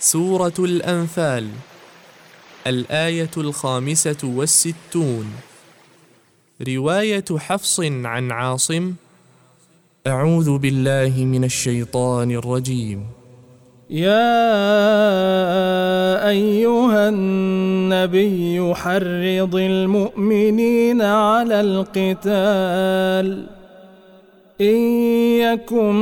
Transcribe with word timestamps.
سورة 0.00 0.52
الأنفال 0.58 1.48
الآية 2.66 3.30
الخامسة 3.36 4.16
والستون. 4.24 5.26
رواية 6.68 7.24
حفص 7.38 7.80
عن 7.80 8.32
عاصم 8.32 8.94
أعوذ 10.06 10.58
بالله 10.58 11.24
من 11.24 11.44
الشيطان 11.44 12.30
الرجيم. 12.30 13.06
يا 13.90 14.38
أيها 16.28 17.08
النبي 17.08 18.74
حرض 18.74 19.54
المؤمنين 19.54 21.02
على 21.02 21.60
القتال. 21.60 23.59
إن 24.60 24.76
يكن 25.40 25.94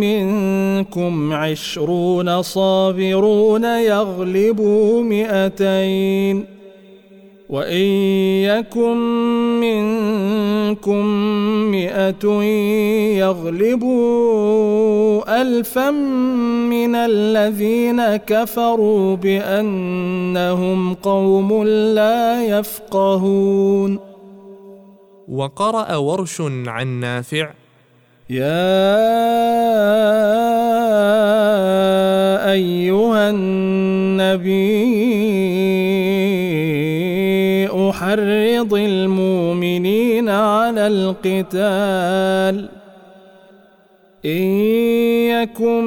منكم 0.00 1.32
عشرون 1.32 2.42
صابرون 2.42 3.64
يغلبوا 3.64 5.02
مئتين. 5.02 6.44
وإن 7.48 7.86
يكن 8.48 8.96
منكم 9.60 11.04
مئة 11.70 12.42
يغلبوا 13.20 14.42
ألفا 15.42 15.90
من 16.70 16.94
الذين 16.94 18.16
كفروا 18.16 19.16
بأنهم 19.16 20.94
قوم 20.94 21.64
لا 21.64 22.44
يفقهون. 22.44 23.98
وقرأ 25.28 25.96
ورش 25.96 26.40
عن 26.66 26.86
نافع 26.86 27.61
يا 28.32 28.72
أيها 32.52 33.30
النبي 33.30 34.68
أحرض 37.90 38.74
المؤمنين 38.74 40.28
على 40.28 40.86
القتال. 40.86 42.68
إن 44.24 44.42
يكن 45.28 45.84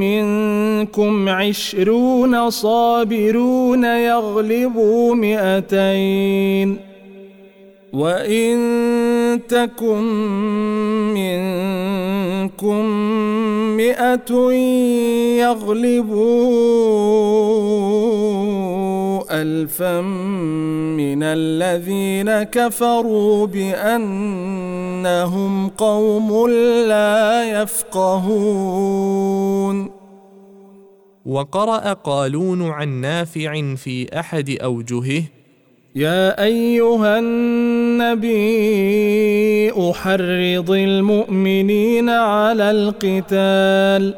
منكم 0.00 1.28
عشرون 1.28 2.50
صابرون 2.50 3.84
يغلبوا 3.84 5.14
مئتين. 5.14 6.88
وإن 7.92 8.58
تكن 9.36 10.02
منكم 11.14 12.84
مئة 13.76 14.52
يغلبوا 15.38 16.48
ألفا 19.30 20.00
من 20.00 21.22
الذين 21.22 22.42
كفروا 22.42 23.46
بأنهم 23.46 24.88
قوم 25.68 26.48
لا 26.88 27.44
يفقهون. 27.62 29.18
وقرأ 31.26 31.92
قالون 31.92 32.62
عن 32.62 32.88
نافع 32.88 33.74
في 33.74 34.18
أحد 34.20 34.50
أوجهه 34.50 35.22
يا 35.98 36.44
أيها 36.44 37.18
النبي 37.18 38.30
أحرض 39.90 40.70
المؤمنين 40.70 42.08
على 42.08 42.70
القتال. 42.70 44.14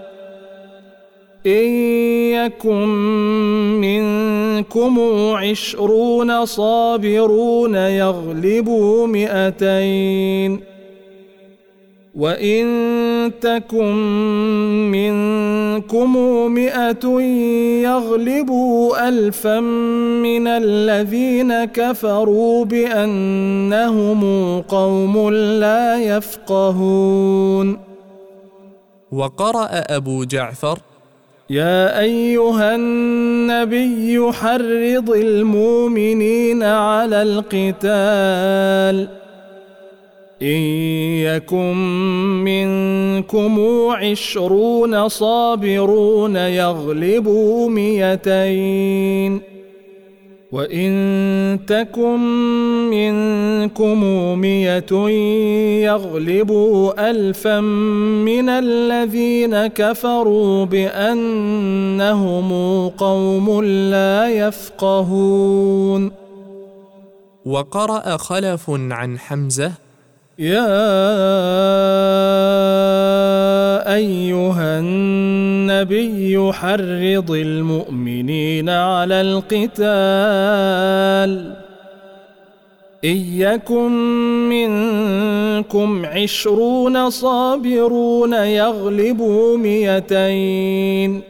إن 1.47 1.69
يكن 2.33 2.89
منكم 3.81 5.01
عشرون 5.35 6.47
صابرون 6.47 7.75
يغلبوا 7.75 9.07
مئتين. 9.07 10.61
وإن 12.15 12.67
تكن 13.41 13.95
منكم 14.91 16.17
مئة 16.53 17.21
يغلبوا 17.83 19.09
ألفا 19.09 19.61
من 19.61 20.47
الذين 20.47 21.65
كفروا 21.65 22.65
بأنهم 22.65 24.21
قوم 24.61 25.31
لا 25.31 25.99
يفقهون. 26.17 27.79
وقرأ 29.13 29.69
أبو 29.73 30.25
جعفر 30.25 30.79
يا 31.51 32.01
أيها 32.01 32.75
النبي 32.75 34.33
حرض 34.33 35.11
المؤمنين 35.11 36.63
على 36.63 37.23
القتال. 37.23 39.20
إن 40.43 40.61
يكن 41.27 41.77
منكم 42.45 43.61
عشرون 43.91 45.09
صابرون 45.09 46.37
يغلبوا 46.37 47.71
مئتين 47.71 49.41
وإن 50.53 50.91
تكن 51.67 52.21
منكم 52.91 54.05
مئة 54.39 55.09
يغلبوا 55.85 57.11
ألفا 57.11 57.61
من 57.61 58.49
الذين 58.49 59.67
كفروا 59.67 60.65
بأنهم 60.65 62.49
قوم 62.89 63.63
لا 63.65 64.29
يفقهون. 64.29 66.13
وقرأ 67.47 68.17
خلف 68.17 68.71
عن 68.71 69.19
حمزة 69.19 69.90
يا 70.39 70.71
أيها 73.95 74.79
النبي 74.79 76.53
حرض 76.53 77.31
المؤمنين 77.31 78.69
على 78.69 79.21
القتال. 79.21 79.81
ان 83.05 83.17
يكن 83.35 83.91
منكم 84.49 86.07
عشرون 86.07 87.11
صابرون 87.11 88.33
يغلبوا 88.33 89.57
مئتين. 89.57 91.30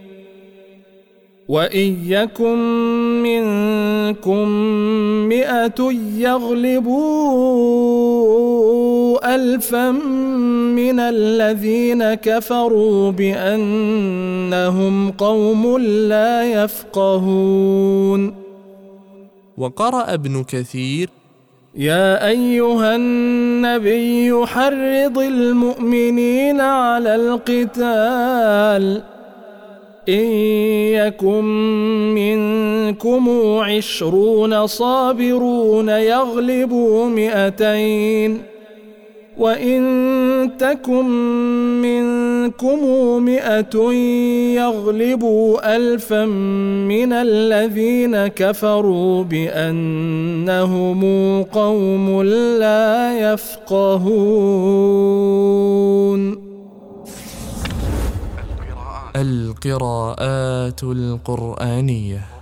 وإن 1.50 2.06
يكن 2.06 2.58
منكم 3.26 4.48
مئة 5.28 5.80
يغلبوا 6.18 7.10
ألفا 9.34 9.90
من 9.90 11.00
الذين 11.00 12.14
كفروا 12.14 13.10
بأنهم 13.10 14.94
قوم 15.10 15.78
لا 15.78 16.62
يفقهون. 16.62 18.34
وقرأ 19.58 20.14
ابن 20.14 20.44
كثير 20.44 21.08
يا 21.74 22.26
أيها 22.28 22.96
النبي 22.96 24.46
حرض 24.46 25.18
المؤمنين 25.18 26.60
على 26.60 27.14
القتال. 27.14 29.02
إن 30.08 30.30
يكن 31.06 31.44
منكم 32.14 33.30
عشرون 33.60 34.66
صابرون 34.66 35.88
يغلبوا 35.88 37.08
مئتين 37.08 38.42
وإن 39.38 40.50
تكن 40.58 41.04
منكم 41.82 42.78
مئة 43.22 43.92
يغلبوا 44.54 45.76
ألفا 45.76 46.24
من 46.86 47.12
الذين 47.12 48.26
كفروا 48.26 49.24
بأنهم 49.24 51.02
قوم 51.42 52.22
لا 52.22 53.32
يفقهون 53.32 54.90
القراءات 59.20 60.82
القرآنية. 60.82 62.39